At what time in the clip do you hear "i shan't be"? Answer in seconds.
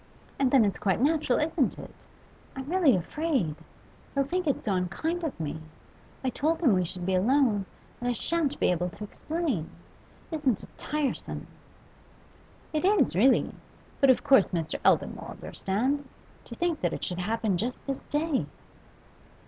8.09-8.71